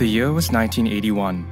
The 0.00 0.06
year 0.06 0.32
was 0.32 0.50
1981. 0.50 1.44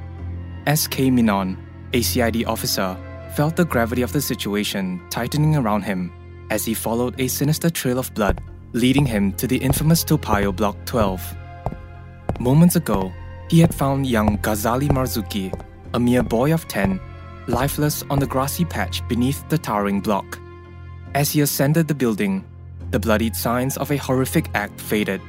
S.K. 0.65 1.11
Menon, 1.11 1.55
a 1.93 2.01
CID 2.01 2.45
officer, 2.47 2.97
felt 3.35 3.55
the 3.55 3.63
gravity 3.63 4.01
of 4.01 4.11
the 4.11 4.19
situation 4.19 4.99
tightening 5.11 5.55
around 5.55 5.83
him 5.83 6.11
as 6.49 6.65
he 6.65 6.73
followed 6.73 7.13
a 7.21 7.27
sinister 7.27 7.69
trail 7.69 7.99
of 7.99 8.11
blood 8.15 8.41
leading 8.73 9.05
him 9.05 9.33
to 9.33 9.45
the 9.45 9.57
infamous 9.57 10.03
Toa 10.03 10.17
Payoh 10.17 10.55
Block 10.55 10.75
12. 10.85 11.21
Moments 12.39 12.75
ago, 12.75 13.13
he 13.51 13.59
had 13.59 13.71
found 13.71 14.07
young 14.07 14.39
Ghazali 14.39 14.89
Marzuki, 14.89 15.53
a 15.93 15.99
mere 15.99 16.23
boy 16.23 16.51
of 16.51 16.67
10, 16.67 16.99
lifeless 17.45 18.03
on 18.09 18.17
the 18.17 18.25
grassy 18.25 18.65
patch 18.65 19.07
beneath 19.07 19.47
the 19.49 19.59
towering 19.59 20.01
block. 20.01 20.39
As 21.13 21.29
he 21.29 21.41
ascended 21.41 21.87
the 21.87 21.93
building, 21.93 22.43
the 22.89 22.99
bloodied 22.99 23.35
signs 23.35 23.77
of 23.77 23.91
a 23.91 23.97
horrific 23.97 24.49
act 24.55 24.81
faded, 24.81 25.21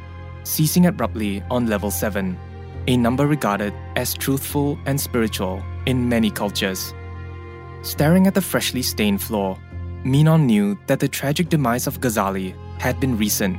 ceasing 0.45 0.87
abruptly 0.87 1.43
on 1.51 1.67
level 1.67 1.91
7, 1.91 2.35
a 2.87 2.97
number 2.97 3.27
regarded 3.27 3.75
as 3.97 4.15
truthful 4.15 4.79
and 4.87 5.01
spiritual 5.01 5.63
in 5.87 6.09
many 6.09 6.31
cultures. 6.31 6.95
Staring 7.83 8.27
at 8.27 8.35
the 8.35 8.43
freshly 8.43 8.83
stained 8.83 9.23
floor, 9.23 9.59
Menon 10.05 10.47
knew 10.47 10.79
that 10.87 11.01
the 11.01 11.09
tragic 11.09 11.49
demise 11.49 11.87
of 11.87 12.01
Ghazali 12.01 12.55
had 12.81 12.99
been 13.01 13.17
recent. 13.17 13.57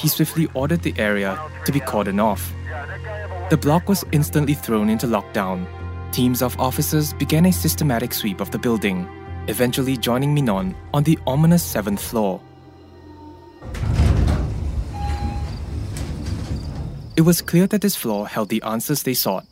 He 0.00 0.08
swiftly 0.08 0.48
ordered 0.54 0.82
the 0.82 0.94
area 0.98 1.38
to 1.64 1.72
be 1.72 1.80
cordoned 1.80 2.22
off. 2.22 2.52
The 3.50 3.56
block 3.56 3.88
was 3.88 4.04
instantly 4.12 4.54
thrown 4.54 4.90
into 4.90 5.06
lockdown. 5.06 5.66
Teams 6.12 6.42
of 6.42 6.58
officers 6.58 7.12
began 7.14 7.46
a 7.46 7.52
systematic 7.52 8.12
sweep 8.12 8.40
of 8.40 8.50
the 8.50 8.58
building, 8.58 9.08
eventually 9.48 9.96
joining 9.96 10.34
Menon 10.34 10.74
on 10.92 11.02
the 11.02 11.18
ominous 11.26 11.62
seventh 11.62 12.02
floor. 12.02 12.40
It 17.16 17.22
was 17.22 17.40
clear 17.40 17.66
that 17.68 17.80
this 17.80 17.96
floor 17.96 18.28
held 18.28 18.50
the 18.50 18.62
answers 18.62 19.02
they 19.02 19.14
sought. 19.14 19.46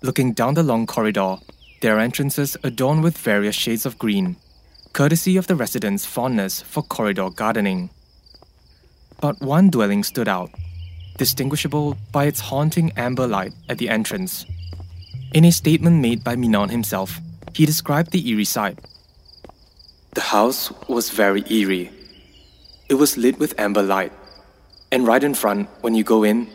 Looking 0.00 0.32
down 0.32 0.54
the 0.54 0.62
long 0.62 0.86
corridor, 0.86 1.36
their 1.82 1.98
entrances 1.98 2.56
adorned 2.64 3.02
with 3.02 3.18
various 3.18 3.54
shades 3.54 3.84
of 3.84 3.98
green, 3.98 4.36
courtesy 4.94 5.36
of 5.36 5.48
the 5.48 5.54
residents' 5.54 6.06
fondness 6.06 6.62
for 6.62 6.82
corridor 6.82 7.28
gardening. 7.28 7.90
But 9.20 9.40
one 9.42 9.68
dwelling 9.68 10.02
stood 10.02 10.28
out, 10.28 10.50
distinguishable 11.18 11.98
by 12.10 12.24
its 12.24 12.40
haunting 12.40 12.92
amber 12.96 13.26
light 13.26 13.52
at 13.68 13.76
the 13.76 13.90
entrance. 13.90 14.46
In 15.34 15.44
a 15.44 15.52
statement 15.52 16.00
made 16.00 16.24
by 16.24 16.36
Menon 16.36 16.70
himself, 16.70 17.20
he 17.52 17.66
described 17.66 18.12
the 18.12 18.26
eerie 18.30 18.46
sight. 18.46 18.78
The 20.14 20.22
house 20.22 20.72
was 20.88 21.10
very 21.10 21.44
eerie. 21.52 21.90
It 22.88 22.94
was 22.94 23.18
lit 23.18 23.38
with 23.38 23.58
amber 23.60 23.82
light, 23.82 24.12
and 24.90 25.06
right 25.06 25.22
in 25.22 25.34
front, 25.34 25.68
when 25.82 25.94
you 25.94 26.02
go 26.02 26.24
in, 26.24 26.48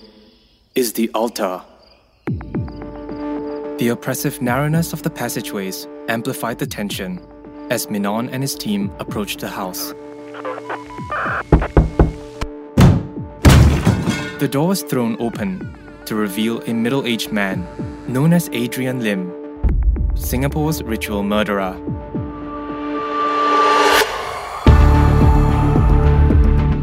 is 0.75 0.93
the 0.93 1.09
altar. 1.13 1.61
The 3.77 3.89
oppressive 3.91 4.41
narrowness 4.41 4.91
of 4.91 5.03
the 5.03 5.09
passageways 5.11 5.87
amplified 6.07 6.57
the 6.57 6.65
tension 6.65 7.23
as 7.69 7.91
Menon 7.91 8.29
and 8.29 8.41
his 8.41 8.55
team 8.55 8.91
approached 8.97 9.39
the 9.39 9.49
house. 9.49 9.93
The 14.39 14.49
door 14.49 14.69
was 14.69 14.81
thrown 14.81 15.15
open 15.19 15.77
to 16.05 16.15
reveal 16.15 16.61
a 16.63 16.73
middle 16.73 17.05
aged 17.05 17.31
man 17.31 17.67
known 18.07 18.33
as 18.33 18.49
Adrian 18.51 19.01
Lim, 19.01 19.31
Singapore's 20.15 20.81
ritual 20.81 21.21
murderer. 21.21 21.77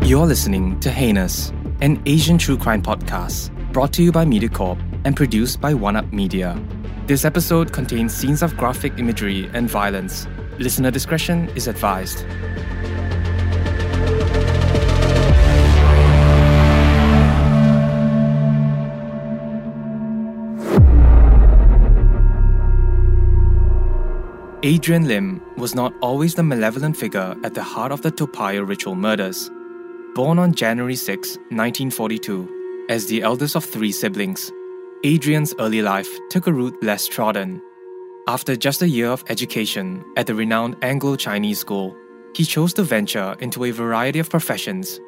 You're 0.05 0.27
listening 0.27 0.78
to 0.80 0.91
Heinous, 0.91 1.52
an 1.80 2.00
Asian 2.06 2.38
true 2.38 2.56
crime 2.56 2.83
podcast 2.83 3.50
brought 3.72 3.92
to 3.92 4.02
you 4.02 4.11
by 4.11 4.24
MediaCorp 4.24 4.78
and 5.05 5.17
produced 5.17 5.61
by 5.61 5.74
One 5.74 5.95
Up 5.95 6.12
Media. 6.12 6.61
This 7.06 7.24
episode 7.24 7.72
contains 7.72 8.12
scenes 8.12 8.42
of 8.42 8.56
graphic 8.56 8.98
imagery 8.98 9.48
and 9.55 9.70
violence. 9.70 10.27
Listener 10.58 10.90
discretion 10.90 11.48
is 11.50 11.68
advised. 11.68 12.24
Adrian 24.62 25.08
Lim 25.08 25.40
was 25.56 25.74
not 25.74 25.95
always 26.02 26.34
the 26.34 26.42
malevolent 26.42 26.96
figure 26.96 27.34
at 27.45 27.55
the 27.55 27.62
heart 27.62 27.92
of 27.92 28.02
the 28.02 28.11
Toa 28.11 28.28
Payoh 28.28 28.68
ritual 28.68 28.95
murders. 28.95 29.50
Born 30.14 30.39
on 30.39 30.52
January 30.52 30.96
6, 30.96 31.36
1942, 31.50 32.59
as 32.90 33.06
the 33.06 33.23
eldest 33.23 33.55
of 33.55 33.64
three 33.64 33.92
siblings, 33.92 34.51
Adrian's 35.05 35.55
early 35.61 35.80
life 35.80 36.11
took 36.28 36.48
a 36.48 36.52
route 36.52 36.77
less 36.83 37.06
trodden. 37.06 37.62
After 38.27 38.56
just 38.56 38.83
a 38.83 38.89
year 38.89 39.06
of 39.06 39.24
education 39.28 40.05
at 40.17 40.27
the 40.27 40.34
renowned 40.34 40.77
Anglo 40.83 41.14
Chinese 41.14 41.61
school, 41.61 41.96
he 42.34 42.45
chose 42.45 42.74
to 42.74 42.83
venture 42.83 43.36
into 43.39 43.64
a 43.64 43.70
variety 43.70 44.18
of 44.18 44.28
professions. 44.28 45.01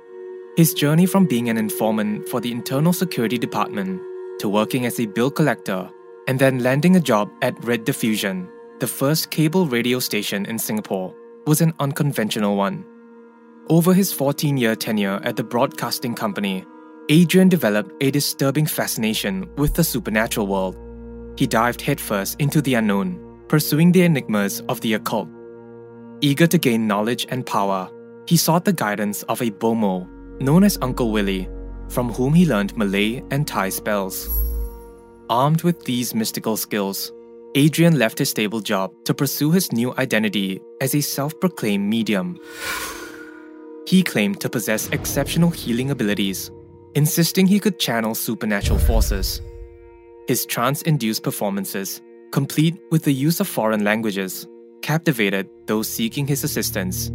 His 0.57 0.73
journey 0.75 1.07
from 1.07 1.27
being 1.27 1.49
an 1.49 1.59
informant 1.59 2.29
for 2.29 2.41
the 2.41 2.53
Internal 2.53 2.93
Security 2.93 3.37
Department 3.37 4.01
to 4.39 4.49
working 4.49 4.87
as 4.87 5.01
a 5.01 5.07
bill 5.07 5.31
collector 5.31 5.91
and 6.29 6.39
then 6.39 6.61
landing 6.61 6.95
a 6.95 7.01
job 7.01 7.33
at 7.43 7.57
Rediffusion, 7.63 8.49
the 8.79 8.87
first 8.87 9.33
cable 9.33 9.67
radio 9.67 9.99
station 9.99 10.47
in 10.47 10.57
Singapore, 10.57 11.13
was 11.49 11.61
an 11.61 11.75
unconventional 11.81 12.57
one. 12.57 12.85
Over 13.69 13.93
his 13.93 14.13
14 14.13 14.57
year 14.57 14.77
tenure 14.77 15.21
at 15.25 15.35
the 15.35 15.45
broadcasting 15.45 16.15
company, 16.15 16.65
Adrian 17.09 17.49
developed 17.49 17.93
a 18.01 18.11
disturbing 18.11 18.65
fascination 18.65 19.49
with 19.57 19.75
the 19.75 19.83
supernatural 19.83 20.47
world. 20.47 20.77
He 21.37 21.47
dived 21.47 21.81
headfirst 21.81 22.41
into 22.41 22.63
the 22.63 22.75
unknown, 22.75 23.19
pursuing 23.49 23.91
the 23.91 24.03
enigmas 24.03 24.61
of 24.69 24.81
the 24.83 24.95
occult. 24.95 25.29
Eager 26.21 26.47
to 26.47 26.59
gain 26.59 26.87
knowledge 26.87 27.27
and 27.29 27.45
power, 27.45 27.91
he 28.27 28.37
sought 28.37 28.65
the 28.65 28.73
guidance 28.73 29.25
of 29.25 29.43
a 29.43 29.51
Bomoh, 29.51 30.09
known 30.41 30.63
as 30.63 30.79
Uncle 30.81 31.11
Willie, 31.11 31.49
from 31.89 32.13
whom 32.13 32.35
he 32.35 32.47
learned 32.47 32.77
Malay 32.77 33.23
and 33.33 33.49
Thai 33.49 33.71
spells. 33.71 34.29
Armed 35.29 35.63
with 35.63 35.85
these 35.85 36.15
mystical 36.15 36.57
skills, 36.57 37.13
Adrian 37.57 37.99
left 37.99 38.19
his 38.19 38.31
stable 38.31 38.61
job 38.61 38.93
to 39.05 39.13
pursue 39.13 39.51
his 39.51 39.73
new 39.73 39.93
identity 39.99 40.61
as 40.81 40.95
a 40.95 41.01
self 41.01 41.39
proclaimed 41.41 41.89
medium. 41.89 42.39
He 43.89 44.05
claimed 44.05 44.41
to 44.41 44.49
possess 44.49 44.89
exceptional 44.91 45.51
healing 45.51 45.91
abilities, 45.91 46.51
insisting 46.95 47.47
he 47.47 47.59
could 47.59 47.79
channel 47.79 48.15
supernatural 48.15 48.79
forces. 48.79 49.41
His 50.29 50.47
trance 50.47 50.83
induced 50.83 51.23
performances, 51.23 52.01
complete 52.31 52.79
with 52.91 53.05
the 53.05 53.13
use 53.13 53.41
of 53.41 53.49
foreign 53.49 53.85
languages, 53.85 54.47
captivated 54.83 55.49
those 55.67 55.89
seeking 55.89 56.27
his 56.27 56.45
assistance. 56.45 57.11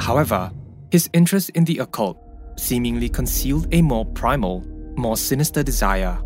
However, 0.00 0.50
his 0.90 1.08
interest 1.12 1.50
in 1.50 1.64
the 1.64 1.78
occult 1.78 2.18
seemingly 2.56 3.08
concealed 3.08 3.68
a 3.72 3.82
more 3.82 4.04
primal, 4.04 4.64
more 4.96 5.16
sinister 5.16 5.62
desire 5.62 6.18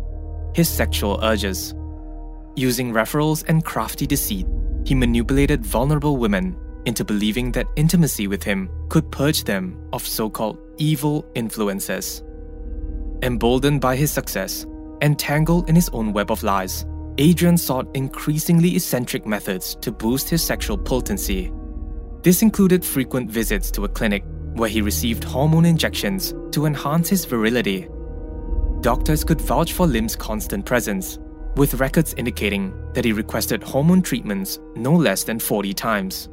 his 0.53 0.69
sexual 0.69 1.19
urges. 1.23 1.73
Using 2.55 2.93
referrals 2.93 3.43
and 3.47 3.65
crafty 3.65 4.05
deceit, 4.05 4.45
he 4.85 4.93
manipulated 4.93 5.65
vulnerable 5.65 6.17
women 6.17 6.55
into 6.85 7.05
believing 7.05 7.51
that 7.51 7.67
intimacy 7.75 8.27
with 8.27 8.43
him 8.43 8.69
could 8.89 9.11
purge 9.11 9.43
them 9.43 9.77
of 9.93 10.05
so 10.05 10.29
called 10.29 10.59
evil 10.77 11.25
influences. 11.35 12.23
Emboldened 13.21 13.81
by 13.81 13.95
his 13.95 14.11
success, 14.11 14.65
entangled 15.01 15.69
in 15.69 15.75
his 15.75 15.89
own 15.89 16.13
web 16.13 16.31
of 16.31 16.43
lies, 16.43 16.85
Adrian 17.17 17.57
sought 17.57 17.87
increasingly 17.95 18.75
eccentric 18.75 19.25
methods 19.25 19.75
to 19.75 19.91
boost 19.91 20.29
his 20.29 20.43
sexual 20.43 20.77
potency. 20.77 21.51
This 22.21 22.41
included 22.41 22.83
frequent 22.83 23.29
visits 23.29 23.69
to 23.71 23.85
a 23.85 23.89
clinic 23.89 24.23
where 24.53 24.69
he 24.69 24.81
received 24.81 25.23
hormone 25.23 25.65
injections 25.65 26.33
to 26.51 26.65
enhance 26.65 27.09
his 27.09 27.25
virility 27.25 27.87
doctors 28.83 29.23
could 29.23 29.39
vouch 29.39 29.71
for 29.71 29.87
Lim's 29.87 30.15
constant 30.15 30.65
presence, 30.65 31.17
with 31.55 31.75
records 31.75 32.13
indicating 32.15 32.73
that 32.93 33.05
he 33.05 33.13
requested 33.13 33.63
hormone 33.63 34.01
treatments 34.01 34.59
no 34.75 34.93
less 34.93 35.23
than 35.23 35.39
40 35.39 35.73
times. 35.73 36.27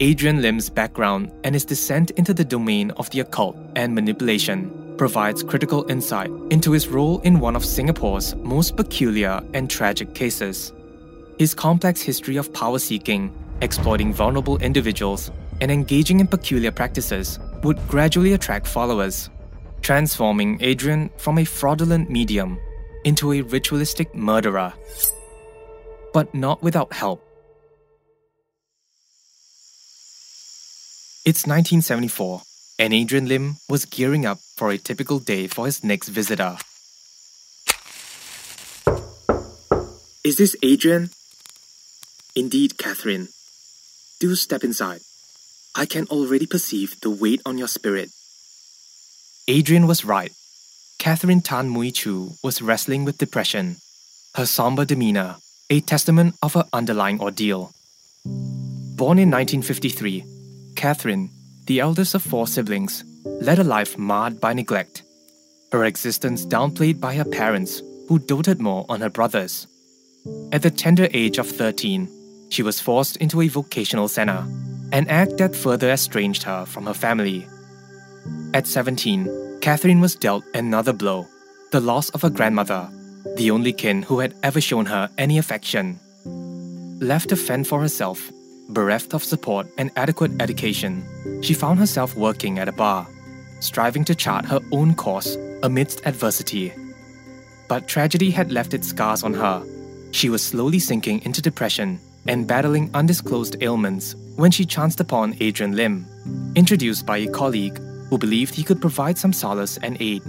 Adrian 0.00 0.42
Lim's 0.42 0.68
background 0.68 1.32
and 1.42 1.54
his 1.54 1.64
descent 1.64 2.10
into 2.12 2.34
the 2.34 2.44
domain 2.44 2.90
of 2.92 3.08
the 3.10 3.20
occult 3.20 3.56
and 3.76 3.94
manipulation 3.94 4.94
provides 4.98 5.42
critical 5.42 5.90
insight 5.90 6.30
into 6.50 6.72
his 6.72 6.88
role 6.88 7.20
in 7.20 7.40
one 7.40 7.56
of 7.56 7.64
Singapore's 7.64 8.34
most 8.36 8.76
peculiar 8.76 9.40
and 9.54 9.70
tragic 9.70 10.14
cases. 10.14 10.74
His 11.38 11.54
complex 11.54 12.02
history 12.02 12.36
of 12.36 12.52
power 12.52 12.78
seeking, 12.78 13.32
exploiting 13.62 14.12
vulnerable 14.12 14.58
individuals, 14.58 15.30
and 15.62 15.70
engaging 15.70 16.20
in 16.20 16.26
peculiar 16.26 16.70
practices 16.70 17.38
would 17.62 17.78
gradually 17.88 18.34
attract 18.34 18.66
followers 18.66 19.30
transforming 19.80 20.58
Adrian 20.62 21.08
from 21.16 21.38
a 21.38 21.44
fraudulent 21.44 22.10
medium 22.10 22.58
into 23.04 23.32
a 23.32 23.40
ritualistic 23.42 24.12
murderer. 24.14 24.72
But 26.12 26.34
not 26.34 26.62
without 26.62 26.92
help. 26.92 27.22
It's 31.26 31.44
1974, 31.44 32.42
and 32.78 32.94
Adrian 32.94 33.26
Lim 33.26 33.56
was 33.68 33.84
gearing 33.84 34.24
up 34.24 34.38
for 34.54 34.70
a 34.70 34.78
typical 34.78 35.18
day 35.18 35.48
for 35.48 35.66
his 35.66 35.82
next 35.82 36.06
visitor. 36.06 36.56
Is 40.22 40.36
this 40.36 40.54
Adrian? 40.62 41.10
Indeed, 42.36 42.78
Catherine. 42.78 43.26
Do 44.20 44.36
step 44.36 44.62
inside. 44.62 45.00
I 45.74 45.84
can 45.84 46.06
already 46.12 46.46
perceive 46.46 47.00
the 47.00 47.10
weight 47.10 47.42
on 47.44 47.58
your 47.58 47.66
spirit. 47.66 48.10
Adrian 49.48 49.88
was 49.88 50.04
right. 50.04 50.30
Catherine 51.00 51.40
Tan 51.40 51.74
Mui 51.74 51.92
Chu 51.92 52.34
was 52.44 52.62
wrestling 52.62 53.04
with 53.04 53.18
depression, 53.18 53.78
her 54.36 54.46
somber 54.46 54.84
demeanor, 54.84 55.38
a 55.70 55.80
testament 55.80 56.36
of 56.40 56.54
her 56.54 56.68
underlying 56.72 57.20
ordeal. 57.20 57.72
Born 58.24 59.18
in 59.18 59.28
1953, 59.28 60.35
Catherine, 60.76 61.30
the 61.66 61.80
eldest 61.80 62.14
of 62.14 62.22
four 62.22 62.46
siblings, 62.46 63.02
led 63.24 63.58
a 63.58 63.64
life 63.64 63.98
marred 63.98 64.40
by 64.40 64.52
neglect. 64.52 65.02
Her 65.72 65.84
existence 65.84 66.46
downplayed 66.46 67.00
by 67.00 67.14
her 67.14 67.24
parents, 67.24 67.82
who 68.08 68.18
doted 68.18 68.60
more 68.60 68.86
on 68.88 69.00
her 69.00 69.10
brothers. 69.10 69.66
At 70.52 70.62
the 70.62 70.70
tender 70.70 71.08
age 71.12 71.38
of 71.38 71.48
13, 71.48 72.08
she 72.50 72.62
was 72.62 72.80
forced 72.80 73.16
into 73.16 73.40
a 73.40 73.48
vocational 73.48 74.08
center, 74.08 74.46
an 74.92 75.08
act 75.08 75.38
that 75.38 75.56
further 75.56 75.90
estranged 75.90 76.44
her 76.44 76.64
from 76.64 76.86
her 76.86 76.94
family. 76.94 77.48
At 78.54 78.66
17, 78.66 79.58
Catherine 79.60 80.00
was 80.00 80.14
dealt 80.14 80.44
another 80.54 80.92
blow 80.92 81.26
the 81.72 81.80
loss 81.80 82.08
of 82.10 82.22
her 82.22 82.30
grandmother, 82.30 82.88
the 83.36 83.50
only 83.50 83.72
kin 83.72 84.02
who 84.02 84.20
had 84.20 84.34
ever 84.44 84.60
shown 84.60 84.86
her 84.86 85.10
any 85.18 85.36
affection. 85.36 85.98
Left 87.00 87.28
to 87.30 87.36
fend 87.36 87.66
for 87.66 87.80
herself, 87.80 88.30
bereft 88.68 89.14
of 89.14 89.24
support 89.24 89.66
and 89.78 89.90
adequate 89.96 90.32
education, 90.40 91.04
she 91.42 91.54
found 91.54 91.78
herself 91.78 92.16
working 92.16 92.58
at 92.58 92.68
a 92.68 92.72
bar, 92.72 93.06
striving 93.60 94.04
to 94.04 94.14
chart 94.14 94.44
her 94.44 94.60
own 94.72 94.94
course 94.94 95.36
amidst 95.62 96.06
adversity. 96.06 96.72
But 97.68 97.88
tragedy 97.88 98.30
had 98.30 98.52
left 98.52 98.74
its 98.74 98.88
scars 98.88 99.22
on 99.22 99.34
her. 99.34 99.64
She 100.12 100.28
was 100.28 100.42
slowly 100.42 100.78
sinking 100.78 101.22
into 101.24 101.42
depression 101.42 102.00
and 102.28 102.46
battling 102.46 102.90
undisclosed 102.94 103.56
ailments 103.62 104.14
when 104.36 104.50
she 104.50 104.64
chanced 104.64 105.00
upon 105.00 105.36
Adrian 105.40 105.74
Lim, 105.76 106.06
introduced 106.54 107.06
by 107.06 107.18
a 107.18 107.30
colleague 107.30 107.78
who 108.10 108.18
believed 108.18 108.54
he 108.54 108.62
could 108.62 108.80
provide 108.80 109.18
some 109.18 109.32
solace 109.32 109.78
and 109.78 109.96
aid. 110.00 110.22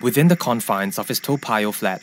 Within 0.00 0.28
the 0.28 0.36
confines 0.36 0.98
of 0.98 1.08
his 1.08 1.18
Toa 1.18 1.38
Payoh 1.38 1.74
flat, 1.74 2.02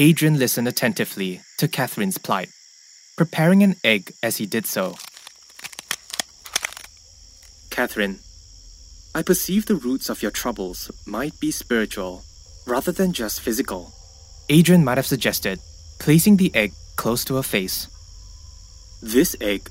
Adrian 0.00 0.38
listened 0.38 0.66
attentively 0.66 1.42
to 1.58 1.68
Catherine's 1.68 2.16
plight, 2.16 2.48
preparing 3.18 3.62
an 3.62 3.76
egg 3.84 4.14
as 4.22 4.38
he 4.38 4.46
did 4.46 4.64
so. 4.64 4.94
Catherine, 7.68 8.18
I 9.14 9.20
perceive 9.20 9.66
the 9.66 9.74
roots 9.74 10.08
of 10.08 10.22
your 10.22 10.30
troubles 10.30 10.90
might 11.04 11.38
be 11.38 11.50
spiritual 11.50 12.22
rather 12.66 12.92
than 12.92 13.12
just 13.12 13.42
physical. 13.42 13.92
Adrian 14.48 14.84
might 14.84 14.96
have 14.96 15.04
suggested, 15.04 15.58
placing 15.98 16.38
the 16.38 16.50
egg 16.54 16.72
close 16.96 17.22
to 17.26 17.36
her 17.36 17.42
face. 17.42 17.86
This 19.02 19.36
egg 19.38 19.68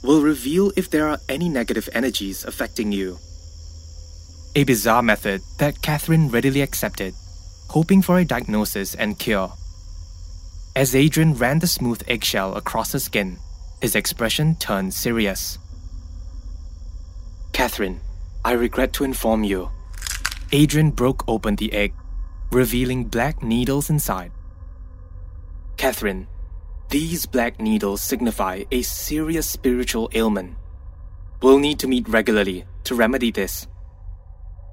will 0.00 0.22
reveal 0.22 0.70
if 0.76 0.90
there 0.90 1.08
are 1.08 1.18
any 1.28 1.48
negative 1.48 1.88
energies 1.92 2.44
affecting 2.44 2.92
you. 2.92 3.18
A 4.54 4.62
bizarre 4.62 5.02
method 5.02 5.42
that 5.58 5.82
Catherine 5.82 6.28
readily 6.28 6.60
accepted, 6.60 7.14
hoping 7.70 8.00
for 8.00 8.20
a 8.20 8.24
diagnosis 8.24 8.94
and 8.94 9.18
cure. 9.18 9.52
As 10.74 10.94
Adrian 10.94 11.34
ran 11.34 11.58
the 11.58 11.66
smooth 11.66 12.02
eggshell 12.08 12.54
across 12.54 12.92
her 12.92 12.98
skin, 12.98 13.38
his 13.82 13.94
expression 13.94 14.56
turned 14.56 14.94
serious. 14.94 15.58
Catherine, 17.52 18.00
I 18.42 18.52
regret 18.52 18.94
to 18.94 19.04
inform 19.04 19.44
you. 19.44 19.68
Adrian 20.50 20.90
broke 20.90 21.24
open 21.28 21.56
the 21.56 21.72
egg, 21.74 21.92
revealing 22.50 23.04
black 23.04 23.42
needles 23.42 23.90
inside. 23.90 24.32
Catherine, 25.76 26.26
these 26.88 27.26
black 27.26 27.60
needles 27.60 28.00
signify 28.00 28.64
a 28.70 28.80
serious 28.80 29.46
spiritual 29.46 30.08
ailment. 30.14 30.56
We'll 31.42 31.58
need 31.58 31.80
to 31.80 31.88
meet 31.88 32.08
regularly 32.08 32.64
to 32.84 32.94
remedy 32.94 33.30
this. 33.30 33.66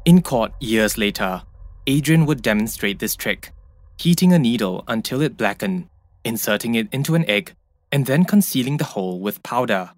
In 0.06 0.22
court 0.22 0.54
years 0.62 0.98
later, 0.98 1.44
Adrian 1.88 2.26
would 2.26 2.42
demonstrate 2.42 3.00
this 3.00 3.16
trick, 3.16 3.52
heating 4.00 4.32
a 4.32 4.40
needle 4.40 4.82
until 4.88 5.22
it 5.22 5.36
blackened, 5.36 5.90
inserting 6.24 6.76
it 6.76 6.88
into 6.94 7.16
an 7.16 7.30
egg, 7.30 7.54
and 7.92 8.06
then 8.06 8.24
concealing 8.24 8.78
the 8.78 8.84
hole 8.86 9.20
with 9.20 9.44
powder. 9.44 9.92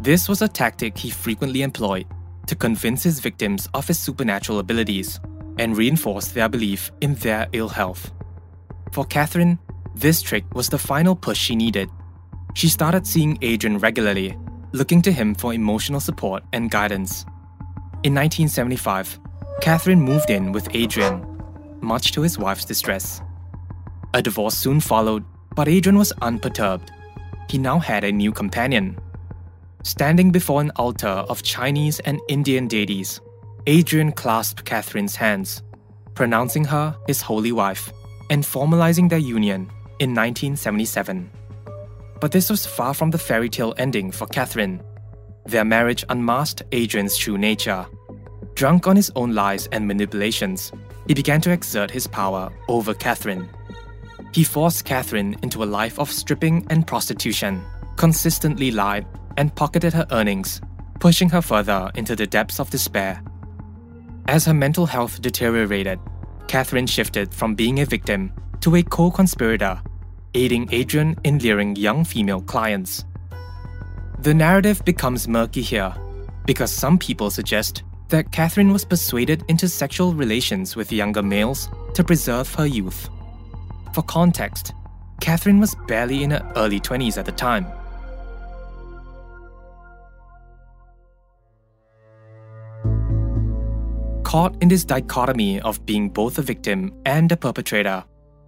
This 0.00 0.28
was 0.28 0.42
a 0.42 0.48
tactic 0.48 0.98
he 0.98 1.10
frequently 1.10 1.62
employed 1.62 2.06
to 2.48 2.56
convince 2.56 3.04
his 3.04 3.20
victims 3.20 3.68
of 3.74 3.86
his 3.86 4.00
supernatural 4.00 4.58
abilities 4.58 5.20
and 5.56 5.76
reinforce 5.76 6.28
their 6.28 6.48
belief 6.48 6.90
in 7.00 7.14
their 7.14 7.46
ill 7.52 7.68
health. 7.68 8.10
For 8.90 9.04
Catherine, 9.04 9.60
this 9.94 10.20
trick 10.20 10.44
was 10.52 10.68
the 10.68 10.78
final 10.78 11.14
push 11.14 11.38
she 11.38 11.54
needed. 11.54 11.88
She 12.54 12.68
started 12.68 13.06
seeing 13.06 13.38
Adrian 13.40 13.78
regularly, 13.78 14.36
looking 14.72 15.00
to 15.02 15.12
him 15.12 15.36
for 15.36 15.54
emotional 15.54 16.00
support 16.00 16.42
and 16.52 16.72
guidance. 16.72 17.22
In 18.02 18.14
1975, 18.14 19.20
Catherine 19.60 20.00
moved 20.00 20.28
in 20.28 20.50
with 20.50 20.68
Adrian, 20.74 21.35
much 21.80 22.12
to 22.12 22.22
his 22.22 22.38
wife's 22.38 22.64
distress. 22.64 23.20
A 24.14 24.22
divorce 24.22 24.56
soon 24.56 24.80
followed, 24.80 25.24
but 25.54 25.68
Adrian 25.68 25.98
was 25.98 26.12
unperturbed. 26.22 26.90
He 27.48 27.58
now 27.58 27.78
had 27.78 28.04
a 28.04 28.12
new 28.12 28.32
companion. 28.32 28.98
Standing 29.82 30.30
before 30.30 30.60
an 30.60 30.72
altar 30.76 31.08
of 31.08 31.42
Chinese 31.42 32.00
and 32.00 32.20
Indian 32.28 32.66
deities, 32.66 33.20
Adrian 33.66 34.12
clasped 34.12 34.64
Catherine's 34.64 35.16
hands, 35.16 35.62
pronouncing 36.14 36.64
her 36.64 36.96
his 37.06 37.20
holy 37.20 37.52
wife 37.52 37.92
and 38.30 38.42
formalizing 38.42 39.08
their 39.08 39.18
union 39.18 39.70
in 39.98 40.14
1977. 40.14 41.30
But 42.20 42.32
this 42.32 42.50
was 42.50 42.66
far 42.66 42.94
from 42.94 43.10
the 43.10 43.18
fairy 43.18 43.48
tale 43.48 43.74
ending 43.76 44.10
for 44.10 44.26
Catherine. 44.26 44.82
Their 45.44 45.64
marriage 45.64 46.04
unmasked 46.08 46.62
Adrian's 46.72 47.16
true 47.16 47.38
nature. 47.38 47.86
Drunk 48.54 48.86
on 48.86 48.96
his 48.96 49.12
own 49.14 49.34
lies 49.34 49.68
and 49.68 49.86
manipulations, 49.86 50.72
he 51.06 51.14
began 51.14 51.40
to 51.42 51.50
exert 51.50 51.90
his 51.90 52.06
power 52.06 52.50
over 52.68 52.94
Catherine. 52.94 53.48
He 54.32 54.44
forced 54.44 54.84
Catherine 54.84 55.36
into 55.42 55.62
a 55.62 55.72
life 55.80 55.98
of 55.98 56.10
stripping 56.10 56.66
and 56.70 56.86
prostitution, 56.86 57.62
consistently 57.96 58.70
lied, 58.70 59.06
and 59.36 59.54
pocketed 59.54 59.92
her 59.92 60.06
earnings, 60.10 60.60
pushing 61.00 61.28
her 61.30 61.42
further 61.42 61.90
into 61.94 62.16
the 62.16 62.26
depths 62.26 62.60
of 62.60 62.70
despair. 62.70 63.22
As 64.28 64.44
her 64.44 64.54
mental 64.54 64.86
health 64.86 65.22
deteriorated, 65.22 66.00
Catherine 66.48 66.86
shifted 66.86 67.32
from 67.32 67.54
being 67.54 67.80
a 67.80 67.86
victim 67.86 68.32
to 68.60 68.76
a 68.76 68.82
co 68.82 69.10
conspirator, 69.10 69.80
aiding 70.34 70.68
Adrian 70.72 71.16
in 71.24 71.38
luring 71.38 71.76
young 71.76 72.04
female 72.04 72.40
clients. 72.40 73.04
The 74.18 74.34
narrative 74.34 74.84
becomes 74.84 75.28
murky 75.28 75.62
here 75.62 75.94
because 76.46 76.70
some 76.70 76.98
people 76.98 77.30
suggest 77.30 77.82
that 78.08 78.30
Catherine 78.32 78.72
was 78.72 78.84
persuaded 78.84 79.44
into 79.48 79.68
sexual 79.68 80.14
relations 80.14 80.76
with 80.76 80.92
younger 80.92 81.22
males 81.22 81.68
to 81.94 82.04
preserve 82.04 82.52
her 82.54 82.66
youth. 82.66 83.08
For 83.94 84.02
context, 84.02 84.72
Catherine 85.20 85.58
was 85.58 85.74
barely 85.88 86.22
in 86.22 86.30
her 86.30 86.52
early 86.56 86.78
20s 86.78 87.18
at 87.18 87.24
the 87.24 87.32
time. 87.32 87.66
Caught 94.22 94.60
in 94.60 94.68
this 94.68 94.84
dichotomy 94.84 95.60
of 95.60 95.84
being 95.86 96.08
both 96.08 96.38
a 96.38 96.42
victim 96.42 96.92
and 97.06 97.30
a 97.32 97.36
perpetrator, 97.36 98.04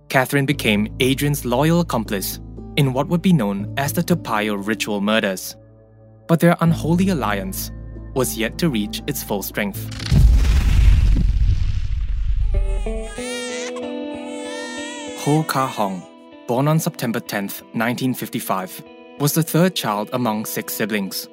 Catherine 0.09 0.47
became 0.47 0.95
Adrian's 1.01 1.45
loyal 1.45 1.81
accomplice 1.81 2.41
in 2.77 2.93
what 2.93 3.09
would 3.09 3.23
be 3.23 3.33
known 3.33 3.73
as 3.77 3.93
the 3.93 4.03
Toa 4.03 4.17
Payoh 4.17 4.67
ritual 4.67 5.01
murders. 5.01 5.57
But 6.27 6.41
their 6.41 6.57
unholy 6.61 7.09
alliance 7.09 7.71
was 8.15 8.37
yet 8.37 8.59
to 8.59 8.69
reach 8.69 9.03
its 9.07 9.23
full 9.23 9.43
strength. 9.43 9.83
Ho 15.25 15.43
Kah 15.45 15.67
Hong, 15.67 16.03
born 16.47 16.69
on 16.69 16.79
September 16.79 17.21
10, 17.21 17.45
1955, 17.45 18.83
was 19.19 19.35
the 19.35 19.43
third 19.43 19.75
child 19.75 20.11
among 20.13 20.47
six 20.47 20.75
siblings. 20.75 21.29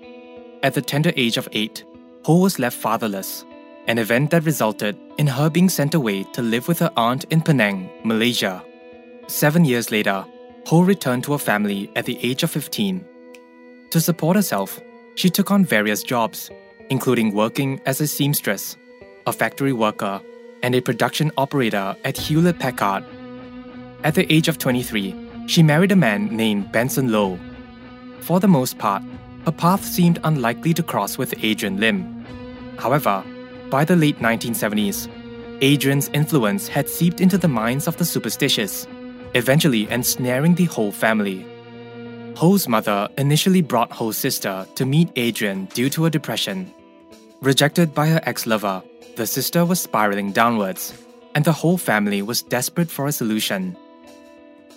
At 0.64 0.74
the 0.74 0.82
tender 0.82 1.14
age 1.16 1.38
of 1.38 1.48
eight, 1.52 1.86
Ho 2.26 2.38
was 2.38 2.60
left 2.60 2.78
fatherless 2.78 3.46
an 3.88 3.98
event 4.00 4.32
that 4.32 4.44
resulted 4.46 4.98
in 5.18 5.28
her 5.28 5.50
being 5.50 5.70
sent 5.70 5.94
away 5.94 6.24
to 6.34 6.42
live 6.42 6.68
with 6.68 6.80
her 6.80 6.92
aunt 6.98 7.24
in 7.26 7.42
Penang, 7.42 7.90
Malaysia. 8.04 8.64
Seven 9.28 9.64
years 9.64 9.92
later, 9.92 10.26
Ho 10.68 10.82
returned 10.82 11.24
to 11.26 11.34
her 11.34 11.38
family 11.38 11.92
at 11.96 12.06
the 12.06 12.18
age 12.24 12.42
of 12.44 12.52
15. 12.52 13.06
To 13.92 14.02
support 14.02 14.36
herself, 14.36 14.80
she 15.14 15.30
took 15.30 15.52
on 15.52 15.64
various 15.64 16.02
jobs, 16.02 16.50
including 16.90 17.34
working 17.34 17.82
as 17.86 18.02
a 18.02 18.08
seamstress, 18.08 18.78
a 19.26 19.34
factory 19.34 19.74
worker, 19.74 20.22
and 20.64 20.76
a 20.76 20.82
production 20.82 21.32
operator 21.38 21.96
at 22.04 22.18
Hewlett 22.18 22.60
Packard. 22.60 23.04
At 24.04 24.16
the 24.16 24.32
age 24.32 24.48
of 24.48 24.58
23, 24.58 25.16
she 25.48 25.64
married 25.64 25.92
a 25.92 25.96
man 25.96 26.36
named 26.36 26.72
Benson 26.72 27.12
Low. 27.12 27.40
For 28.20 28.40
the 28.40 28.48
most 28.48 28.78
part, 28.78 29.04
her 29.46 29.52
path 29.52 29.86
seemed 29.86 30.20
unlikely 30.24 30.74
to 30.74 30.84
cross 30.84 31.18
with 31.18 31.34
Adrian 31.44 31.78
Lim. 31.80 32.26
However, 32.78 33.24
by 33.70 33.86
the 33.86 33.96
late 33.96 34.20
1970s, 34.20 35.08
Adrian's 35.62 36.10
influence 36.10 36.68
had 36.68 36.90
seeped 36.90 37.22
into 37.22 37.38
the 37.38 37.48
minds 37.48 37.88
of 37.88 37.98
the 37.98 38.06
superstitious, 38.06 38.88
eventually 39.36 39.90
ensnaring 39.90 40.56
the 40.56 40.66
whole 40.66 40.92
family. 40.92 41.46
Ho's 42.36 42.68
mother 42.68 43.08
initially 43.18 43.62
brought 43.62 43.94
Ho's 43.94 44.18
sister 44.18 44.68
to 44.76 44.86
meet 44.86 45.10
Adrian 45.16 45.66
due 45.74 45.90
to 45.92 46.06
a 46.06 46.10
depression. 46.10 46.74
Rejected 47.42 47.94
by 47.94 48.08
her 48.08 48.20
ex 48.24 48.46
lover, 48.46 48.84
the 49.16 49.26
sister 49.26 49.64
was 49.64 49.80
spiraling 49.80 50.34
downwards, 50.34 50.94
and 51.34 51.46
the 51.46 51.54
whole 51.54 51.78
family 51.78 52.22
was 52.22 52.42
desperate 52.42 52.92
for 52.92 53.08
a 53.08 53.14
solution. 53.14 53.78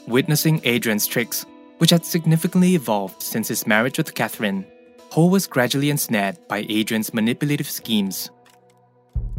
Witnessing 0.06 0.60
Adrian's 0.62 1.08
tricks, 1.08 1.46
which 1.78 1.90
had 1.90 2.04
significantly 2.04 2.76
evolved 2.76 3.20
since 3.20 3.48
his 3.48 3.66
marriage 3.66 3.98
with 3.98 4.14
Catherine, 4.14 4.64
Ho 5.10 5.26
was 5.26 5.48
gradually 5.48 5.90
ensnared 5.90 6.38
by 6.46 6.64
Adrian's 6.68 7.12
manipulative 7.12 7.68
schemes. 7.68 8.30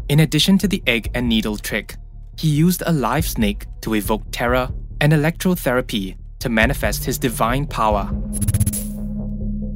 In 0.09 0.19
addition 0.19 0.57
to 0.57 0.67
the 0.67 0.83
egg 0.87 1.09
and 1.13 1.29
needle 1.29 1.55
trick, 1.55 1.95
he 2.37 2.49
used 2.49 2.83
a 2.85 2.91
live 2.91 3.25
snake 3.25 3.65
to 3.79 3.95
evoke 3.95 4.23
terror 4.31 4.69
and 4.99 5.13
electrotherapy 5.13 6.17
to 6.39 6.49
manifest 6.49 7.05
his 7.05 7.17
divine 7.17 7.65
power. 7.65 8.09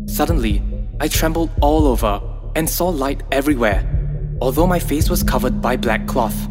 Suddenly, 0.07 0.61
I 0.99 1.07
trembled 1.07 1.49
all 1.61 1.87
over 1.87 2.21
and 2.55 2.69
saw 2.69 2.89
light 2.89 3.23
everywhere, 3.31 3.83
although 4.41 4.67
my 4.67 4.79
face 4.79 5.09
was 5.09 5.23
covered 5.23 5.61
by 5.61 5.75
black 5.75 6.07
cloth. 6.07 6.49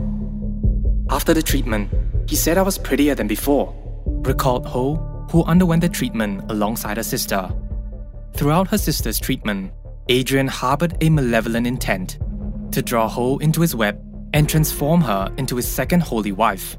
After 1.11 1.35
the 1.35 1.42
treatment, 1.42 1.90
he 2.28 2.37
said 2.37 2.59
I 2.59 2.62
was 2.62 2.78
prettier 2.78 3.14
than 3.14 3.26
before, 3.26 3.75
recalled 4.07 4.66
Ho 4.66 5.09
who 5.31 5.45
underwent 5.45 5.81
the 5.81 5.88
treatment 5.88 6.50
alongside 6.50 6.99
her 6.99 7.02
sister. 7.02 7.50
Throughout 8.35 8.69
her 8.69 8.78
sister's 8.78 9.19
treatment, 9.19 9.73
Adrian 10.09 10.49
harbored 10.49 10.97
a 11.00 11.09
malevolent 11.09 11.66
intent 11.66 12.19
to 12.73 12.83
draw 12.83 13.09
Ho 13.09 13.38
into 13.38 13.61
his 13.61 13.75
web 13.75 13.99
and 14.35 14.49
transform 14.49 15.00
her 15.00 15.33
into 15.38 15.57
his 15.57 15.66
second 15.66 16.02
holy 16.02 16.33
wife. 16.33 16.76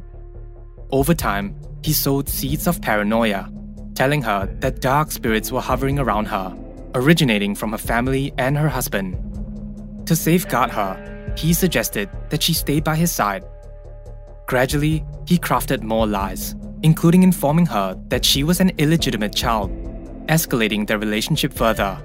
Over 0.91 1.13
time, 1.13 1.55
he 1.83 1.93
sowed 1.93 2.29
seeds 2.29 2.67
of 2.67 2.81
paranoia, 2.81 3.51
telling 3.95 4.21
her 4.21 4.47
that 4.59 4.81
dark 4.81 5.11
spirits 5.11 5.51
were 5.51 5.61
hovering 5.61 5.99
around 5.99 6.25
her, 6.25 6.55
originating 6.95 7.55
from 7.55 7.71
her 7.71 7.77
family 7.77 8.33
and 8.37 8.57
her 8.57 8.69
husband. 8.69 9.17
To 10.07 10.15
safeguard 10.15 10.71
her, 10.71 11.33
he 11.37 11.53
suggested 11.53 12.09
that 12.29 12.43
she 12.43 12.53
stay 12.53 12.79
by 12.79 12.95
his 12.95 13.11
side. 13.11 13.43
Gradually, 14.45 15.05
he 15.25 15.37
crafted 15.37 15.81
more 15.81 16.05
lies, 16.05 16.55
including 16.83 17.23
informing 17.23 17.65
her 17.65 17.99
that 18.09 18.25
she 18.25 18.43
was 18.43 18.59
an 18.59 18.71
illegitimate 18.77 19.35
child, 19.35 19.71
escalating 20.27 20.85
their 20.85 20.99
relationship 20.99 21.53
further. 21.53 21.97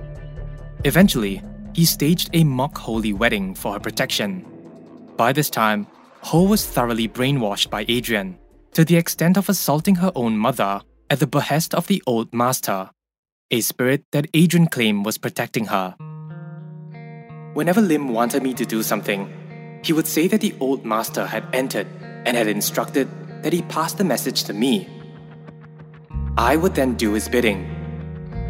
Eventually, 0.85 1.43
he 1.75 1.85
staged 1.85 2.31
a 2.33 2.45
mock 2.45 2.79
holy 2.79 3.13
wedding 3.13 3.55
for 3.55 3.73
her 3.75 3.81
protection. 3.81 4.45
By 5.17 5.33
this 5.33 5.51
time, 5.51 5.87
Ho 6.23 6.43
was 6.45 6.67
thoroughly 6.67 7.09
brainwashed 7.09 7.71
by 7.71 7.85
Adrian, 7.89 8.39
to 8.79 8.85
the 8.85 8.95
extent 8.95 9.37
of 9.37 9.49
assaulting 9.49 9.97
her 9.97 10.13
own 10.15 10.39
mother 10.39 10.81
at 11.11 11.19
the 11.19 11.27
behest 11.27 11.75
of 11.75 11.89
the 11.89 12.01
Old 12.07 12.33
Master, 12.33 12.91
a 13.51 13.61
spirit 13.61 14.05
that 14.13 14.29
Adrian 14.35 14.69
claimed 14.69 15.05
was 15.05 15.19
protecting 15.19 15.65
her. 15.65 15.97
Whenever 17.55 17.81
Lim 17.81 18.11
wanted 18.11 18.45
me 18.45 18.55
to 18.55 18.65
do 18.65 18.85
something, 18.85 19.29
he 19.83 19.93
would 19.93 20.07
say 20.07 20.29
that 20.29 20.41
the 20.41 20.55
Old 20.61 20.85
Master 20.85 21.27
had 21.27 21.45
entered 21.53 21.89
and 22.25 22.37
had 22.37 22.47
instructed 22.47 23.09
that 23.43 23.53
he 23.53 23.63
pass 23.63 23.95
the 23.95 24.05
message 24.05 24.45
to 24.45 24.53
me. 24.53 24.89
I 26.37 26.55
would 26.55 26.77
then 26.77 26.95
do 26.95 27.15
his 27.15 27.29
bidding. 27.29 27.67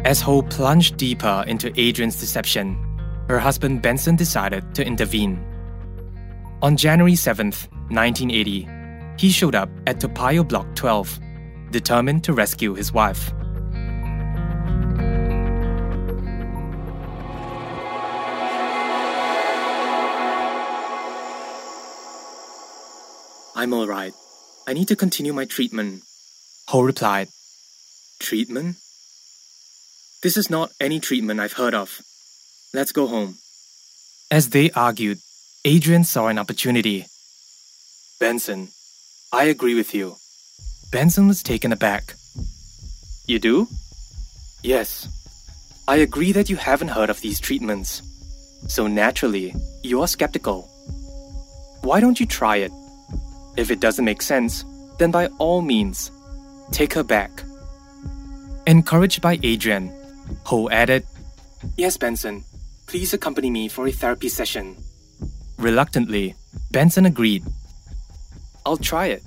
As 0.05 0.21
Ho 0.21 0.43
plunged 0.43 0.97
deeper 0.97 1.43
into 1.47 1.73
Adrian's 1.75 2.19
deception, 2.19 2.77
her 3.27 3.39
husband 3.39 3.81
Benson 3.81 4.15
decided 4.15 4.75
to 4.75 4.85
intervene. 4.85 5.43
On 6.61 6.77
January 6.77 7.13
7th, 7.13 7.67
1980, 7.89 8.69
he 9.19 9.29
showed 9.29 9.53
up 9.53 9.69
at 9.85 9.99
Toa 9.99 10.45
Block 10.45 10.65
12, 10.75 11.19
determined 11.71 12.23
to 12.23 12.31
rescue 12.31 12.73
his 12.73 12.93
wife. 12.93 13.33
I'm 23.57 23.73
alright, 23.73 24.13
I 24.65 24.71
need 24.71 24.87
to 24.87 24.95
continue 24.95 25.33
my 25.33 25.43
treatment. 25.43 26.03
Ho 26.69 26.79
replied, 26.79 27.27
Treatment? 28.19 28.77
This 30.23 30.37
is 30.37 30.49
not 30.49 30.71
any 30.79 31.01
treatment 31.01 31.41
I've 31.41 31.59
heard 31.59 31.73
of. 31.73 31.99
Let's 32.73 32.93
go 32.93 33.05
home. 33.05 33.35
As 34.31 34.51
they 34.51 34.71
argued, 34.71 35.17
Adrian 35.65 36.05
saw 36.05 36.27
an 36.27 36.37
opportunity. 36.37 37.05
Benson, 38.21 38.69
I 39.31 39.45
agree 39.45 39.75
with 39.75 39.93
you. 39.93 40.15
Benson 40.91 41.27
was 41.27 41.43
taken 41.43 41.71
aback. 41.71 42.15
You 43.27 43.37
do? 43.39 43.67
Yes. 44.63 45.07
I 45.87 45.97
agree 45.97 46.31
that 46.31 46.49
you 46.49 46.55
haven't 46.55 46.87
heard 46.89 47.09
of 47.09 47.21
these 47.21 47.39
treatments. 47.39 48.01
So 48.67 48.87
naturally, 48.87 49.53
you 49.83 50.01
are 50.01 50.07
skeptical. 50.07 50.63
Why 51.83 51.99
don't 51.99 52.19
you 52.19 52.25
try 52.25 52.57
it? 52.57 52.71
If 53.55 53.69
it 53.71 53.79
doesn't 53.79 54.05
make 54.05 54.21
sense, 54.21 54.65
then 54.97 55.11
by 55.11 55.27
all 55.37 55.61
means, 55.61 56.11
take 56.71 56.93
her 56.93 57.03
back. 57.03 57.43
Encouraged 58.65 59.21
by 59.21 59.39
Adrian, 59.43 59.93
Ho 60.45 60.69
added, 60.69 61.05
Yes, 61.77 61.97
Benson, 61.97 62.43
please 62.87 63.13
accompany 63.13 63.49
me 63.49 63.67
for 63.67 63.87
a 63.87 63.91
therapy 63.91 64.29
session. 64.29 64.75
Reluctantly, 65.57 66.35
Benson 66.71 67.05
agreed. 67.05 67.43
I'll 68.65 68.77
try 68.77 69.07
it, 69.07 69.23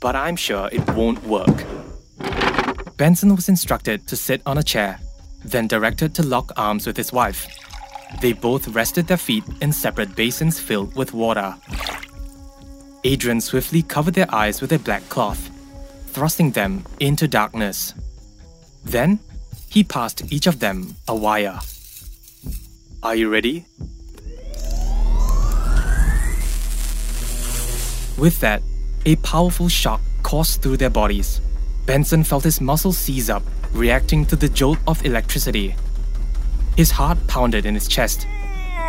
but 0.00 0.14
I'm 0.14 0.36
sure 0.36 0.68
it 0.72 0.88
won't 0.90 1.22
work. 1.24 1.64
Benson 2.96 3.34
was 3.34 3.48
instructed 3.48 4.06
to 4.08 4.16
sit 4.16 4.42
on 4.46 4.58
a 4.58 4.62
chair, 4.62 5.00
then 5.44 5.66
directed 5.66 6.14
to 6.14 6.22
lock 6.22 6.52
arms 6.56 6.86
with 6.86 6.96
his 6.96 7.12
wife. 7.12 7.46
They 8.20 8.32
both 8.32 8.68
rested 8.68 9.06
their 9.06 9.16
feet 9.16 9.44
in 9.60 9.72
separate 9.72 10.14
basins 10.14 10.60
filled 10.60 10.94
with 10.94 11.12
water. 11.12 11.56
Adrian 13.04 13.40
swiftly 13.40 13.82
covered 13.82 14.14
their 14.14 14.32
eyes 14.32 14.60
with 14.60 14.72
a 14.72 14.78
black 14.78 15.08
cloth, 15.08 15.50
thrusting 16.08 16.52
them 16.52 16.84
into 17.00 17.26
darkness. 17.26 17.94
Then, 18.84 19.18
he 19.68 19.82
passed 19.82 20.30
each 20.32 20.46
of 20.46 20.60
them 20.60 20.94
a 21.08 21.16
wire. 21.16 21.58
Are 23.02 23.16
you 23.16 23.30
ready? 23.30 23.64
With 28.22 28.38
that, 28.38 28.62
a 29.04 29.16
powerful 29.16 29.68
shock 29.68 30.00
coursed 30.22 30.62
through 30.62 30.76
their 30.76 30.90
bodies. 30.90 31.40
Benson 31.86 32.22
felt 32.22 32.44
his 32.44 32.60
muscles 32.60 32.96
seize 32.96 33.28
up, 33.28 33.42
reacting 33.72 34.24
to 34.26 34.36
the 34.36 34.48
jolt 34.48 34.78
of 34.86 35.04
electricity. 35.04 35.74
His 36.76 36.92
heart 36.92 37.18
pounded 37.26 37.66
in 37.66 37.74
his 37.74 37.88
chest. 37.88 38.28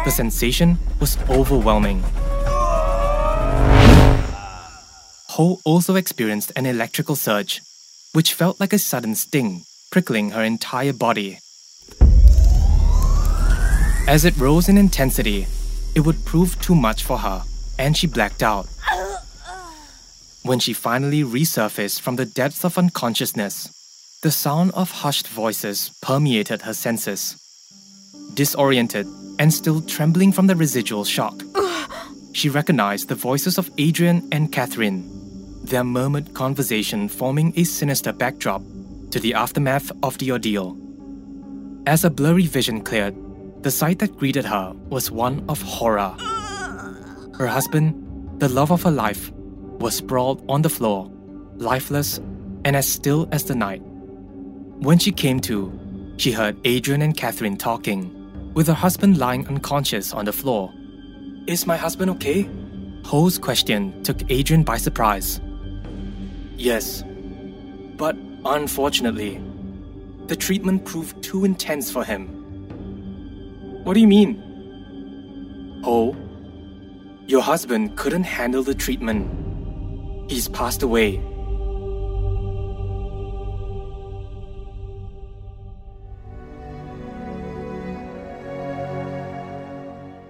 The 0.06 0.12
sensation 0.12 0.78
was 1.00 1.18
overwhelming. 1.32 2.04
Ho 5.30 5.60
also 5.66 5.96
experienced 5.96 6.52
an 6.56 6.68
electrical 6.68 7.16
surge, 7.16 7.63
which 8.12 8.36
felt 8.36 8.60
like 8.60 8.72
a 8.72 8.78
sudden 8.78 9.16
sting, 9.16 9.63
prickling 9.90 10.30
her 10.30 10.44
entire 10.44 10.94
body. 10.94 11.40
As 14.08 14.25
it 14.25 14.38
rose 14.38 14.70
in 14.70 14.78
intensity, 14.78 15.48
it 15.96 16.02
would 16.02 16.24
prove 16.24 16.62
too 16.62 16.75
much 16.75 17.04
for 17.04 17.18
her, 17.18 17.42
and 17.80 17.98
she 17.98 18.06
blacked 18.06 18.44
out. 18.44 18.68
When 20.44 20.60
she 20.60 20.74
finally 20.74 21.24
resurfaced 21.24 22.02
from 22.02 22.18
the 22.18 22.26
depths 22.26 22.64
of 22.64 22.78
unconsciousness, 22.78 24.20
the 24.22 24.32
sound 24.32 24.72
of 24.72 24.92
hushed 24.92 25.28
voices 25.28 25.92
permeated 26.02 26.62
her 26.64 26.74
senses. 26.74 27.36
Disoriented 28.34 29.08
and 29.40 29.54
still 29.54 29.82
trembling 29.82 30.32
from 30.32 30.48
the 30.48 30.56
residual 30.56 31.06
shock, 31.06 31.42
she 32.34 32.50
recognized 32.50 33.08
the 33.08 33.16
voices 33.16 33.58
of 33.58 33.72
Adrian 33.78 34.28
and 34.32 34.52
Catherine 34.52 35.14
their 35.64 35.84
murmured 35.84 36.34
conversation 36.34 37.08
forming 37.08 37.54
a 37.56 37.64
sinister 37.64 38.12
backdrop 38.12 38.62
to 39.12 39.20
the 39.20 39.34
aftermath 39.34 39.92
of 40.04 40.18
the 40.18 40.32
ordeal. 40.32 40.78
As 41.88 42.04
a 42.04 42.10
blurry 42.10 42.48
vision 42.48 42.82
cleared, 42.82 43.16
the 43.64 43.72
sight 43.72 44.00
that 44.00 44.18
greeted 44.18 44.46
her 44.46 44.74
was 44.90 45.10
one 45.10 45.44
of 45.48 45.62
horror. 45.62 46.16
Her 47.38 47.48
husband, 47.48 48.40
the 48.40 48.50
love 48.50 48.72
of 48.72 48.84
her 48.84 48.92
life, 48.92 49.32
was 49.80 49.96
sprawled 49.96 50.44
on 50.50 50.62
the 50.62 50.70
floor, 50.70 51.12
lifeless 51.58 52.20
and 52.65 52.75
as 52.75 52.88
still 52.88 53.27
as 53.32 53.46
the 53.46 53.56
night. 53.56 53.82
When 54.80 55.00
she 55.00 55.12
came 55.12 55.39
to, 55.42 55.72
she 56.18 56.32
heard 56.32 56.58
Adrian 56.65 57.01
and 57.01 57.15
Catherine 57.15 57.58
talking, 57.58 58.51
with 58.53 58.68
her 58.68 58.74
husband 58.74 59.18
lying 59.18 59.48
unconscious 59.48 60.13
on 60.13 60.25
the 60.25 60.34
floor. 60.34 60.74
Is 61.48 61.65
my 61.65 61.77
husband 61.77 62.12
okay? 62.12 62.50
Ho's 63.06 63.38
question 63.38 64.01
took 64.03 64.30
Adrian 64.32 64.63
by 64.63 64.77
surprise. 64.77 65.42
Yes. 66.56 67.03
But 67.98 68.15
unfortunately, 68.46 69.42
the 70.27 70.36
treatment 70.36 70.86
proved 70.86 71.22
too 71.22 71.44
intense 71.44 71.92
for 71.92 72.03
him. 72.03 72.27
What 73.84 73.96
do 73.96 74.00
you 74.00 74.08
mean? 74.08 75.82
Ho, 75.84 76.15
your 77.27 77.42
husband 77.42 77.98
couldn't 77.98 78.24
handle 78.24 78.63
the 78.63 78.74
treatment. 78.74 79.30
He's 80.27 80.48
passed 80.48 80.84
away. 80.84 81.22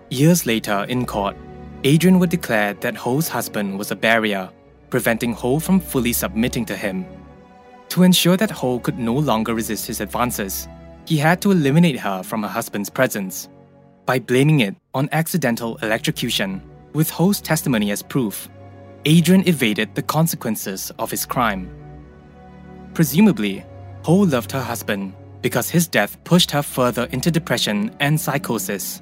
Years 0.09 0.45
later, 0.45 0.85
in 0.89 1.07
court, 1.07 1.35
Adrian 1.83 2.19
would 2.19 2.29
declare 2.29 2.75
that 2.75 2.95
Ho's 2.95 3.27
husband 3.27 3.79
was 3.79 3.89
a 3.89 3.95
barrier, 3.95 4.50
preventing 4.91 5.33
Ho 5.33 5.57
from 5.57 5.79
fully 5.79 6.13
submitting 6.13 6.65
to 6.65 6.75
him. 6.75 7.05
To 7.89 8.03
ensure 8.03 8.38
that 8.38 8.51
Ho 8.51 8.79
could 8.79 9.00
no 9.00 9.13
longer 9.15 9.55
resist 9.55 9.88
his 9.88 10.01
advances, 10.01 10.67
he 11.05 11.17
had 11.17 11.41
to 11.41 11.51
eliminate 11.51 12.00
her 12.00 12.21
from 12.21 12.43
her 12.43 12.47
husband's 12.47 12.89
presence. 12.89 13.50
By 14.05 14.19
blaming 14.19 14.59
it 14.59 14.75
on 14.93 15.09
accidental 15.12 15.77
electrocution, 15.77 16.62
with 16.93 17.09
Ho's 17.09 17.41
testimony 17.41 17.89
as 17.91 18.03
proof, 18.03 18.50
Adrian 19.05 19.45
evaded 19.48 19.95
the 19.95 20.01
consequences 20.01 20.91
of 20.98 21.12
his 21.12 21.25
crime. 21.25 21.69
Presumably, 22.93 23.65
Ho 24.03 24.15
loved 24.15 24.51
her 24.51 24.62
husband 24.62 25.13
because 25.41 25.69
his 25.69 25.88
death 25.88 26.22
pushed 26.24 26.51
her 26.51 26.63
further 26.63 27.07
into 27.12 27.29
depression 27.29 27.93
and 28.00 28.19
psychosis. 28.19 29.01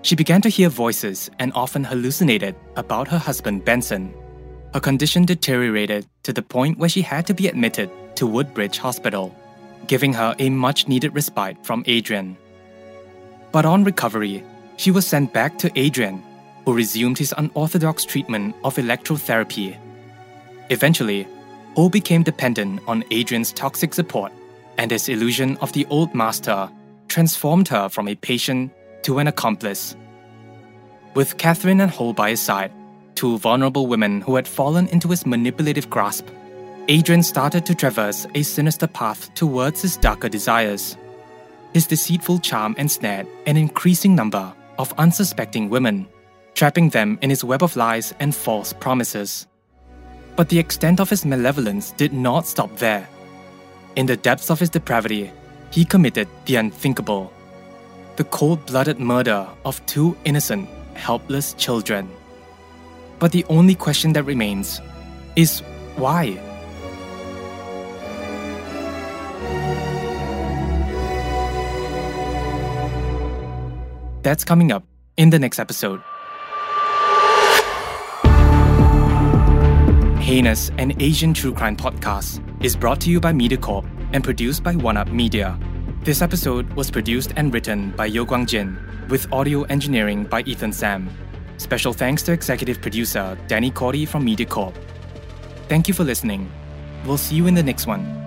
She 0.00 0.16
began 0.16 0.40
to 0.42 0.48
hear 0.48 0.68
voices 0.70 1.30
and 1.38 1.52
often 1.54 1.84
hallucinated 1.84 2.56
about 2.76 3.08
her 3.08 3.18
husband 3.18 3.64
Benson. 3.64 4.14
Her 4.72 4.80
condition 4.80 5.24
deteriorated 5.26 6.06
to 6.22 6.32
the 6.32 6.42
point 6.42 6.78
where 6.78 6.88
she 6.88 7.02
had 7.02 7.26
to 7.26 7.34
be 7.34 7.48
admitted 7.48 7.90
to 8.16 8.26
Woodbridge 8.26 8.78
Hospital, 8.78 9.34
giving 9.86 10.14
her 10.14 10.34
a 10.38 10.48
much 10.48 10.88
needed 10.88 11.14
respite 11.14 11.64
from 11.64 11.84
Adrian. 11.86 12.36
But 13.52 13.66
on 13.66 13.84
recovery, 13.84 14.42
she 14.76 14.90
was 14.90 15.06
sent 15.06 15.32
back 15.32 15.58
to 15.58 15.70
Adrian, 15.78 16.22
who 16.64 16.74
resumed 16.74 17.18
his 17.18 17.34
unorthodox 17.36 18.04
treatment 18.04 18.54
of 18.64 18.76
electrotherapy. 18.76 19.76
Eventually, 20.70 21.26
Ho 21.76 21.88
became 21.88 22.22
dependent 22.22 22.80
on 22.86 23.04
Adrian's 23.10 23.52
toxic 23.52 23.92
support, 23.94 24.32
and 24.78 24.90
his 24.90 25.08
illusion 25.08 25.56
of 25.58 25.72
the 25.72 25.86
old 25.86 26.14
master 26.14 26.70
transformed 27.08 27.68
her 27.68 27.88
from 27.88 28.08
a 28.08 28.14
patient 28.14 28.72
to 29.02 29.18
an 29.18 29.26
accomplice. 29.26 29.96
With 31.14 31.36
Catherine 31.36 31.80
and 31.80 31.90
Ho 31.90 32.12
by 32.12 32.30
his 32.30 32.40
side, 32.40 32.72
two 33.14 33.38
vulnerable 33.38 33.86
women 33.86 34.20
who 34.20 34.36
had 34.36 34.48
fallen 34.48 34.88
into 34.88 35.08
his 35.08 35.26
manipulative 35.26 35.90
grasp, 35.90 36.26
Adrian 36.88 37.22
started 37.22 37.64
to 37.66 37.74
traverse 37.74 38.26
a 38.34 38.42
sinister 38.42 38.86
path 38.86 39.32
towards 39.34 39.82
his 39.82 39.96
darker 39.96 40.28
desires. 40.28 40.96
His 41.72 41.86
deceitful 41.86 42.38
charm 42.40 42.74
ensnared 42.78 43.26
an 43.46 43.56
increasing 43.56 44.14
number 44.14 44.52
of 44.78 44.92
unsuspecting 44.98 45.70
women, 45.70 46.06
trapping 46.54 46.88
them 46.90 47.18
in 47.20 47.30
his 47.30 47.44
web 47.44 47.62
of 47.62 47.76
lies 47.76 48.14
and 48.20 48.34
false 48.34 48.72
promises. 48.72 49.46
But 50.36 50.48
the 50.48 50.58
extent 50.58 51.00
of 51.00 51.10
his 51.10 51.24
malevolence 51.24 51.92
did 51.92 52.12
not 52.12 52.46
stop 52.46 52.76
there. 52.76 53.08
In 53.96 54.06
the 54.06 54.16
depths 54.16 54.50
of 54.50 54.58
his 54.58 54.70
depravity, 54.70 55.30
he 55.70 55.84
committed 55.84 56.28
the 56.46 56.56
unthinkable 56.56 57.32
the 58.16 58.24
cold 58.24 58.64
blooded 58.66 59.00
murder 59.00 59.46
of 59.64 59.84
two 59.86 60.16
innocent, 60.24 60.68
helpless 60.94 61.52
children. 61.54 62.08
But 63.18 63.32
the 63.32 63.44
only 63.48 63.74
question 63.74 64.12
that 64.12 64.22
remains 64.22 64.80
is 65.34 65.60
why? 65.96 66.38
That's 74.22 74.44
coming 74.44 74.72
up 74.72 74.84
in 75.16 75.30
the 75.30 75.38
next 75.38 75.58
episode. 75.58 76.00
Heinous, 80.34 80.72
an 80.78 81.00
Asian 81.00 81.32
true 81.32 81.54
crime 81.54 81.76
podcast, 81.76 82.42
is 82.60 82.74
brought 82.74 83.00
to 83.02 83.08
you 83.08 83.20
by 83.20 83.32
MediaCorp 83.32 83.88
and 84.12 84.24
produced 84.24 84.64
by 84.64 84.74
One 84.74 84.96
Up 84.96 85.06
Media. 85.12 85.56
This 86.02 86.22
episode 86.22 86.72
was 86.72 86.90
produced 86.90 87.32
and 87.36 87.54
written 87.54 87.92
by 87.92 88.06
Yo 88.06 88.26
Guang 88.26 88.44
Jin, 88.44 88.76
with 89.08 89.32
audio 89.32 89.62
engineering 89.62 90.24
by 90.24 90.40
Ethan 90.40 90.72
Sam. 90.72 91.08
Special 91.58 91.92
thanks 91.92 92.24
to 92.24 92.32
executive 92.32 92.82
producer 92.82 93.38
Danny 93.46 93.70
Cordy 93.70 94.04
from 94.04 94.26
MediaCorp. 94.26 94.74
Thank 95.68 95.86
you 95.86 95.94
for 95.94 96.02
listening. 96.02 96.50
We'll 97.06 97.16
see 97.16 97.36
you 97.36 97.46
in 97.46 97.54
the 97.54 97.62
next 97.62 97.86
one. 97.86 98.23